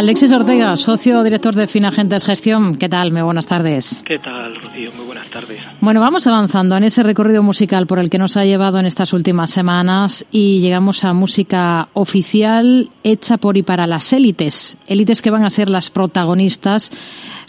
[0.00, 2.78] Alexis Ortega, socio director de Finagentes Gestión.
[2.78, 3.12] ¿Qué tal?
[3.12, 4.02] Muy buenas tardes.
[4.06, 4.92] ¿Qué tal, Rocío?
[4.92, 5.60] Muy buenas tardes.
[5.82, 9.12] Bueno, vamos avanzando en ese recorrido musical por el que nos ha llevado en estas
[9.12, 14.78] últimas semanas y llegamos a música oficial hecha por y para las élites.
[14.86, 16.90] Élites que van a ser las protagonistas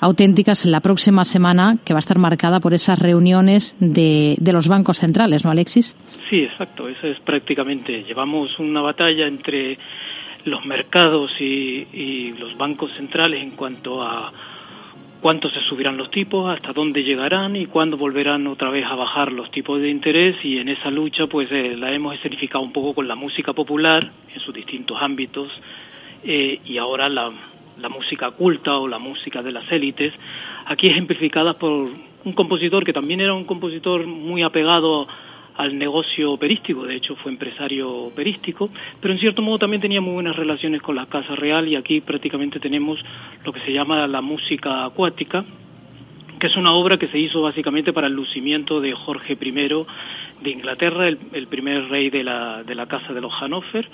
[0.01, 4.67] auténticas la próxima semana, que va a estar marcada por esas reuniones de, de los
[4.67, 5.95] bancos centrales, ¿no, Alexis?
[6.29, 6.89] Sí, exacto.
[6.89, 8.03] Eso es prácticamente.
[8.03, 9.77] Llevamos una batalla entre
[10.45, 14.31] los mercados y, los bancos centrales en cuanto a
[15.21, 19.31] cuánto se subirán los tipos, hasta dónde llegarán y cuándo volverán otra vez a bajar
[19.31, 20.35] los tipos de interés.
[20.43, 24.11] Y en esa lucha pues eh, la hemos escenificado un poco con la música popular
[24.33, 25.49] en sus distintos ámbitos
[26.23, 27.31] eh, y ahora la,
[27.79, 30.13] la música culta o la música de las élites,
[30.65, 31.89] aquí ejemplificada por
[32.23, 35.07] un compositor que también era un compositor muy apegado
[35.57, 40.13] al negocio operístico, de hecho fue empresario operístico, pero en cierto modo también tenía muy
[40.13, 42.99] buenas relaciones con la Casa Real y aquí prácticamente tenemos
[43.43, 45.45] lo que se llama la música acuática,
[46.39, 50.49] que es una obra que se hizo básicamente para el lucimiento de Jorge I de
[50.49, 53.87] Inglaterra, el, primer rey de la, de la Casa de los Hannover,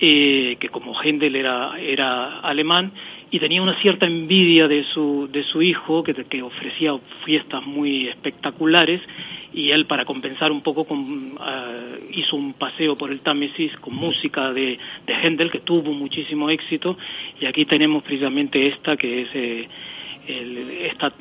[0.00, 2.92] eh, que como Händel era, era alemán
[3.32, 6.94] y tenía una cierta envidia de su, de su hijo, que, que ofrecía
[7.24, 9.00] fiestas muy espectaculares,
[9.54, 11.38] y él para compensar un poco con, uh,
[12.12, 16.96] hizo un paseo por el Támesis con música de, de Händel que tuvo muchísimo éxito
[17.40, 19.68] y aquí tenemos precisamente esta que es eh,
[20.26, 21.12] el, esta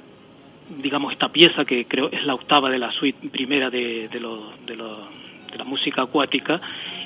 [0.81, 4.20] digamos esta pieza que creo es la octava de la suite primera de, de,
[4.66, 5.09] de, lo,
[5.52, 6.59] de la música acuática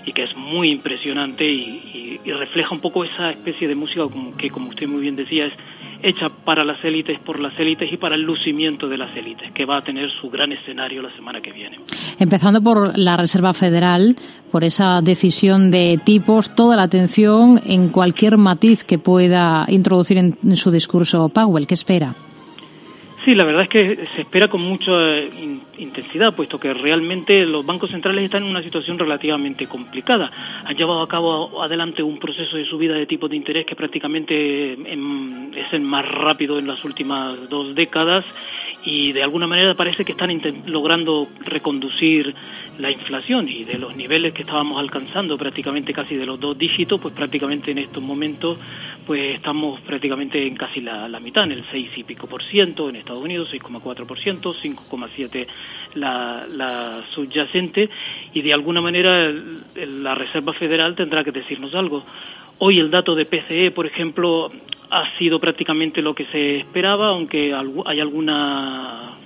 [0.05, 4.01] y que es muy impresionante y, refleja un poco esa especie de música
[4.37, 5.53] que como usted muy bien decía es
[6.03, 9.65] hecha para las élites, por las élites y para el lucimiento de las élites, que
[9.65, 11.79] va a tener su gran escenario la semana que viene.
[12.19, 14.15] Empezando por la Reserva Federal,
[14.51, 20.55] por esa decisión de tipos, toda la atención en cualquier matiz que pueda introducir en
[20.55, 21.67] su discurso Powell.
[21.67, 22.13] ¿Qué espera?
[23.25, 24.91] Sí, la verdad es que se espera con mucha
[25.79, 30.29] intensidad, puesto que realmente los bancos centrales están en una situación relativamente complicada.
[30.63, 34.73] Han llevado a cabo adelante un proceso de subida de tipos de interés que prácticamente
[34.73, 38.23] es el más rápido en las últimas dos décadas
[38.83, 40.29] y de alguna manera parece que están
[40.67, 42.35] logrando reconducir
[42.77, 47.01] la inflación y de los niveles que estábamos alcanzando prácticamente casi de los dos dígitos,
[47.01, 48.59] pues prácticamente en estos momentos
[49.05, 52.89] pues estamos prácticamente en casi la, la mitad, en el 6 y pico por ciento,
[52.89, 55.47] en Estados Unidos 6,4 por ciento, 5,7
[55.95, 57.89] la, la subyacente
[58.33, 59.31] y de alguna manera
[59.75, 62.03] la Reserva Federal tendrá que decirnos algo.
[62.59, 64.51] Hoy el dato de PCE, por ejemplo,
[64.89, 67.53] ha sido prácticamente lo que se esperaba, aunque
[67.85, 69.17] hay alguna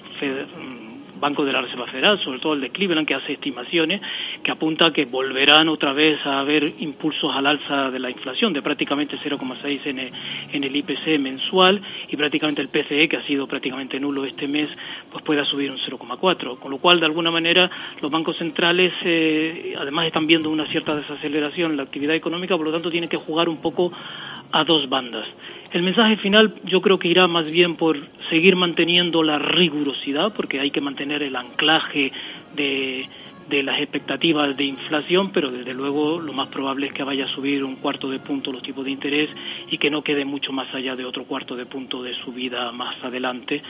[1.19, 4.02] Banco de la Reserva Federal, sobre todo el de Cleveland, que hace estimaciones
[4.44, 8.62] que apunta que volverán otra vez a haber impulsos al alza de la inflación de
[8.62, 10.12] prácticamente 0,6 en, el,
[10.52, 14.69] en el IPC mensual y prácticamente el PCE, que ha sido prácticamente nulo este mes,
[15.12, 16.59] pues pueda subir un 0,4.
[16.59, 17.69] Con lo cual, de alguna manera,
[18.02, 22.66] los bancos centrales eh, además están viendo una cierta desaceleración en la actividad económica, por
[22.66, 23.91] lo tanto tienen que jugar un poco
[24.52, 25.28] a dos bandas.
[25.72, 27.98] El mensaje final yo creo que irá más bien por
[28.30, 32.12] seguir manteniendo la rigurosidad, porque hay que mantener el anclaje
[32.56, 33.08] de,
[33.50, 37.36] de las expectativas de inflación, pero desde luego lo más probable es que vaya a
[37.36, 39.30] subir un cuarto de punto los tipos de interés
[39.70, 42.96] y que no quede mucho más allá de otro cuarto de punto de subida más
[43.04, 43.62] adelante.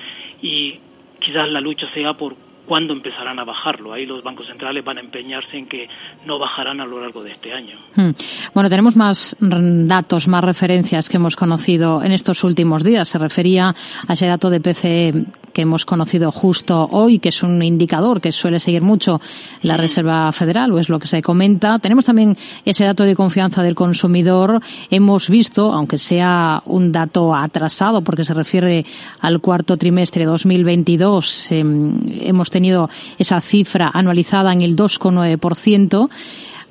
[0.41, 0.79] Y
[1.19, 2.35] quizás la lucha sea por
[2.69, 3.91] cuándo empezarán a bajarlo.
[3.91, 5.89] Ahí los bancos centrales van a empeñarse en que
[6.27, 7.79] no bajarán a lo largo de este año.
[7.95, 8.11] Hmm.
[8.53, 13.09] Bueno, tenemos más datos, más referencias que hemos conocido en estos últimos días.
[13.09, 13.73] Se refería
[14.07, 15.11] a ese dato de PCE
[15.59, 19.19] que hemos conocido justo hoy, que es un indicador que suele seguir mucho
[19.61, 19.75] la.
[19.75, 21.79] Reserva Federal, o es lo que se comenta.
[21.79, 24.61] Tenemos también ese dato de confianza del consumidor.
[24.89, 28.85] Hemos visto, aunque sea un dato atrasado porque se refiere
[29.19, 31.63] al cuarto trimestre de 2022, eh,
[32.21, 36.09] hemos tenido esa cifra anualizada en el 2,9%,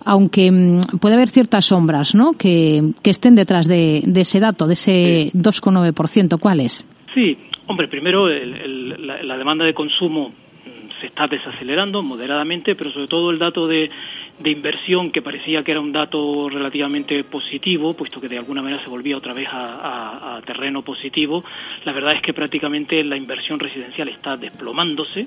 [0.06, 2.32] aunque mm, puede haber ciertas sombras ¿no?
[2.32, 6.38] que, que estén detrás de, de, ese dato, de ese 2,9%.
[6.40, 6.86] ¿Cuáles?
[7.14, 13.08] Sí, hombre, primero el, la, demanda de consumo mm, se está desacelerando moderadamente, pero sobre
[13.08, 13.90] todo el dato de,
[14.38, 18.82] de, inversión que parecía que era un dato relativamente positivo, puesto que de alguna manera
[18.82, 21.42] se volvía otra vez a, a terreno positivo,
[21.84, 25.26] la verdad es que prácticamente la inversión residencial está desplomándose,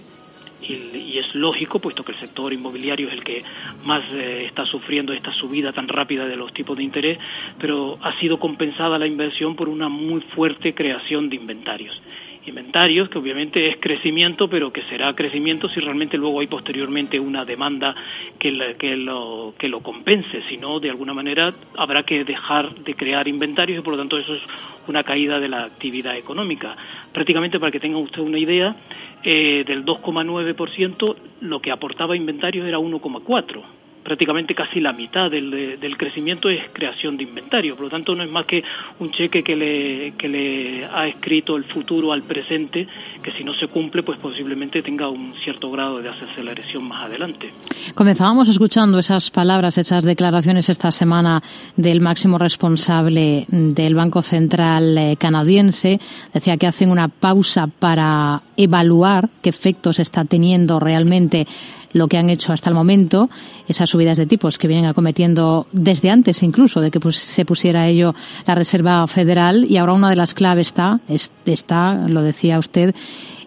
[0.61, 3.43] y, y, es lógico, puesto que el sector inmobiliario es el que
[3.83, 7.17] más eh, está sufriendo esta subida tan rápida de los tipos de interés,
[7.59, 12.01] pero ha sido compensada la inversión por una muy fuerte creación de inventarios.
[12.45, 17.45] Inventarios, que obviamente es crecimiento, pero que será crecimiento si realmente luego hay posteriormente una
[17.45, 17.95] demanda
[18.39, 20.41] que, que, lo, que lo compense.
[20.49, 24.17] Si no, de alguna manera habrá que dejar de crear inventarios y por lo tanto
[24.17, 24.41] eso es
[24.88, 26.75] una caída de la actividad económica.
[27.13, 28.75] Prácticamente para que tenga usted una idea,
[29.23, 35.98] eh, del 2,9% lo que aportaba inventarios era 1,4% prácticamente casi la mitad del, del,
[35.98, 37.75] crecimiento es creación de inventario.
[37.75, 38.63] Por lo tanto, no es más que
[39.00, 42.88] un cheque que le, que le ha escrito el futuro al presente,
[43.21, 47.51] que si no se cumple, pues posiblemente tenga un cierto grado de aceleración más adelante.
[47.95, 51.42] Comenzábamos escuchando esas palabras, esas declaraciones esta semana
[51.75, 56.00] del máximo responsable del Banco Central eh, canadiense.
[56.33, 61.48] Decía que hacen una pausa para evaluar qué efectos está teniendo realmente
[61.93, 63.29] lo que han hecho hasta el momento,
[63.67, 68.13] esas subidas de tipos que vienen acometiendo desde antes incluso de que se pusiera ello
[68.45, 70.99] la Reserva Federal y ahora una de las claves está,
[71.45, 72.95] está, lo decía usted,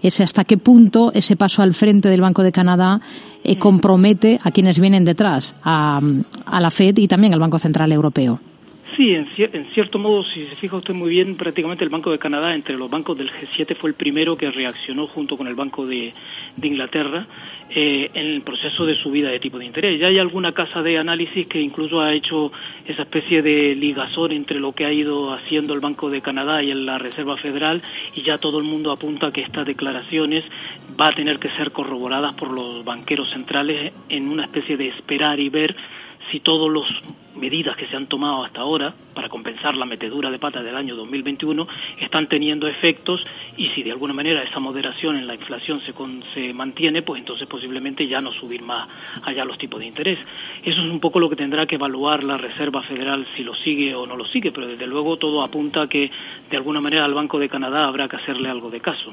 [0.03, 3.01] es hasta qué punto ese paso al frente del Banco de Canadá
[3.43, 6.01] eh, compromete a quienes vienen detrás, a,
[6.45, 8.41] a la Fed y también al Banco Central Europeo.
[8.97, 9.27] Sí, en,
[9.75, 12.89] cierto modo, si se fija usted muy bien, prácticamente el Banco de Canadá, entre los
[12.89, 16.15] bancos del G7, fue el primero que reaccionó junto con el Banco de,
[16.63, 17.27] Inglaterra
[17.71, 19.99] eh, en el proceso de subida de tipo de interés.
[19.99, 22.53] Ya hay alguna casa de análisis que incluso ha hecho
[22.87, 26.73] esa especie de ligazón entre lo que ha ido haciendo el Banco de Canadá y
[26.73, 27.83] la Reserva Federal
[28.15, 30.45] y ya todo el mundo apunta que estas declaraciones
[31.01, 35.41] va a tener que ser corroboradas por los banqueros centrales en una especie de esperar
[35.41, 35.75] y ver
[36.31, 40.39] si todas las medidas que se han tomado hasta ahora para compensar la metedura de
[40.39, 41.67] pata del año 2021
[42.01, 43.25] están teniendo efectos
[43.57, 45.95] y si de alguna manera esa moderación en la inflación se,
[46.35, 48.89] se mantiene, pues entonces posiblemente ya no subir más
[49.23, 50.19] allá los tipos de interés.
[50.63, 53.95] Eso es un poco lo que tendrá que evaluar la Reserva Federal si lo sigue
[53.95, 56.11] o no lo sigue, pero desde luego todo apunta a que
[56.51, 59.13] de alguna manera al Banco de Canadá habrá que hacerle algo de caso.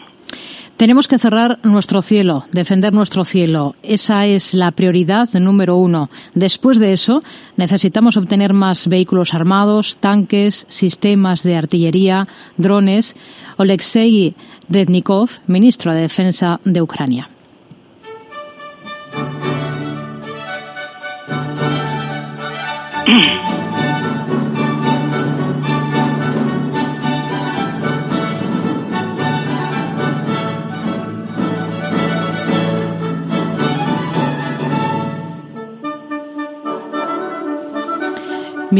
[0.81, 3.75] Tenemos que cerrar nuestro cielo, defender nuestro cielo.
[3.83, 6.09] Esa es la prioridad número uno.
[6.33, 7.21] Después de eso,
[7.55, 12.27] necesitamos obtener más vehículos armados, tanques, sistemas de artillería,
[12.57, 13.15] drones.
[13.57, 14.35] Oleksiy
[14.69, 17.29] Rednikov, ministro de Defensa de Ucrania.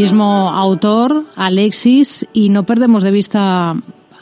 [0.01, 3.74] mismo autor, Alexis, y no perdemos de vista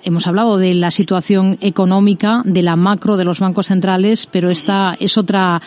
[0.03, 4.93] hemos hablado de la situación económica, de la macro de los bancos centrales, pero esta
[4.99, 5.61] es otra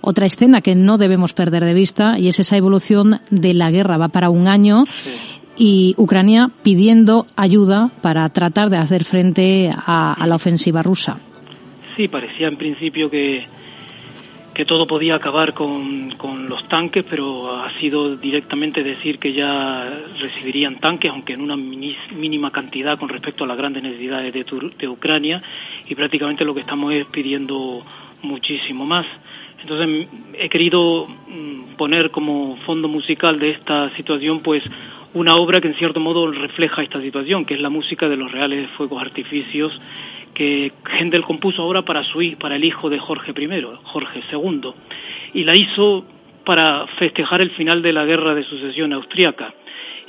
[0.00, 3.96] otra escena que no debemos perder de vista y es esa evolución de la guerra.
[3.96, 4.84] Va para un año
[5.56, 11.18] y Ucrania pidiendo ayuda para tratar de hacer frente a la ofensiva rusa.
[11.96, 13.46] Sí, parecía en principio que,
[14.56, 20.00] que todo podía acabar con, con, los tanques, pero ha sido directamente decir que ya
[20.18, 24.46] recibirían tanques, aunque en una mínima cantidad con respecto a las grandes necesidades de,
[24.78, 25.42] de Ucrania,
[25.86, 27.84] y prácticamente lo que estamos es pidiendo
[28.22, 29.04] muchísimo más.
[29.60, 34.62] Entonces he querido mm, poner como fondo musical de esta situación, pues
[35.12, 38.32] una obra que en cierto modo refleja esta situación, que es la música de los
[38.32, 39.78] reales fuegos artificios
[40.36, 44.70] que Händel compuso ahora para su para el hijo de Jorge I, Jorge II,
[45.32, 46.04] y la hizo
[46.44, 49.54] para festejar el final de la guerra de sucesión austriaca.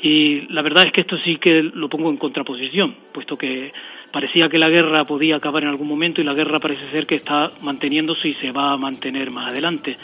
[0.02, 3.72] Y la verdad es que esto sí que lo pongo en contraposición, puesto que
[4.12, 7.16] parecía que la guerra podía acabar en algún momento y la guerra parece ser que
[7.16, 9.98] está manteniéndose y se va a mantener más adelante.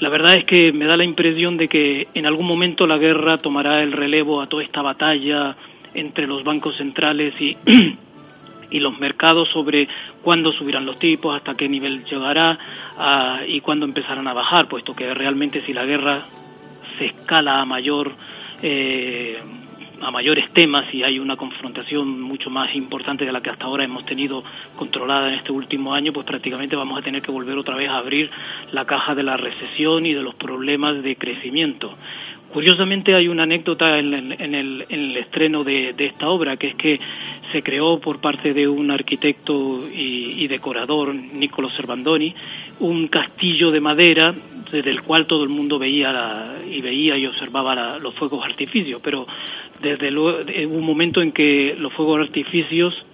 [0.00, 3.38] La verdad es que me da la impresión de que en algún momento la guerra
[3.38, 5.56] tomará el relevo a toda esta batalla
[5.94, 7.56] entre los bancos centrales y
[8.70, 9.88] y los mercados sobre
[10.22, 12.58] cuándo subirán los tipos, hasta qué nivel llegará
[12.98, 16.22] ah, y cuándo empezarán a bajar, puesto que realmente si la guerra
[16.98, 18.12] se escala a mayor
[18.62, 19.38] eh,
[20.00, 23.84] a mayores temas y hay una confrontación mucho más importante de la que hasta ahora
[23.84, 24.44] hemos tenido
[24.76, 27.96] controlada en este último año, pues prácticamente vamos a tener que volver otra vez a
[27.96, 28.30] abrir
[28.72, 31.96] la caja de la recesión y de los problemas de crecimiento.
[32.54, 37.00] Curiosamente hay una anécdota en, el, estreno de, esta obra, que es que
[37.50, 42.32] se creó por parte de un arquitecto y, decorador, Niccolo Servandoni,
[42.78, 44.32] un castillo de madera
[44.70, 49.26] desde el cual todo el mundo veía y veía y observaba los fuegos artificios, pero
[49.82, 53.04] desde luego, hubo un momento en que los fuegos artificios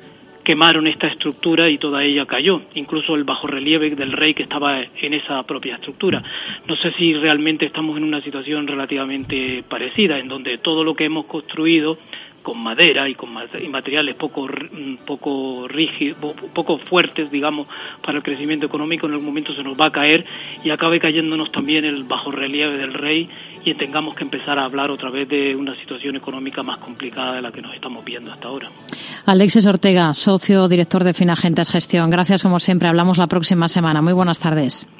[0.45, 4.81] quemaron esta estructura y toda ella cayó, incluso el bajo relieve del rey que estaba
[4.81, 6.23] en esa propia estructura.
[6.67, 11.05] No sé si realmente estamos en una situación relativamente parecida, en donde todo lo que
[11.05, 11.99] hemos construido
[12.43, 17.67] con madera y con materiales poco mm, poco rígidos, poco fuertes, digamos,
[18.05, 20.25] para el crecimiento económico, en algún momento se nos va a caer
[20.65, 23.29] y acabe cayéndonos también el bajo relieve del rey
[23.65, 27.43] y tengamos que empezar a hablar otra vez de una situación económica más complicada de
[27.43, 28.71] la que nos estamos viendo hasta ahora.
[29.27, 32.11] Alexis Ortega, socio director de Finagentes Gestión.
[32.11, 32.89] Gracias como siempre.
[32.89, 34.01] Hablamos la próxima semana.
[34.01, 34.87] Muy buenas tardes.